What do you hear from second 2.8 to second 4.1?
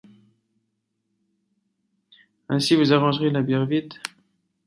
arrangerez la bière vide?